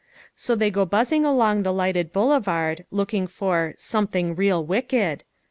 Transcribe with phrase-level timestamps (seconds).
[0.35, 5.23] So they go buzzing along the lighted boulevard looking for "something real wicked."